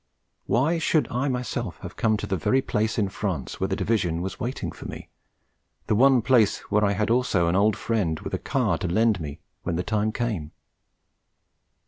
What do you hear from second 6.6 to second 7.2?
where I had